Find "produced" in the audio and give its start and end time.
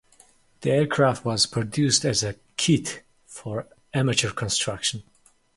1.45-2.05